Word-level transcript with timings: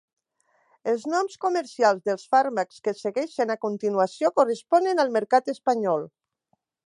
Els 0.93 1.03
noms 1.11 1.35
comercials 1.43 2.01
dels 2.09 2.23
fàrmacs 2.31 2.81
que 2.87 2.95
segueixen 3.03 3.55
a 3.55 3.59
continuació 3.67 4.33
corresponen 4.41 5.03
al 5.05 5.15
mercat 5.19 5.55
espanyol. 5.57 6.09